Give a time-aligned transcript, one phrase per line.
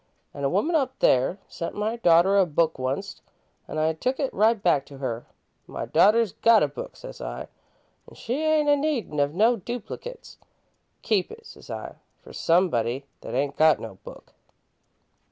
[0.33, 3.21] An' a woman up there sent my darter a book wunst,
[3.67, 5.27] an' I took it right back to her.
[5.67, 7.41] 'My darter's got a book,' says I,
[8.09, 10.39] 'an' she ain't a needin' of no duplicates.
[11.03, 14.33] Keep it,' says I, 'fer somebody that ain't got no book."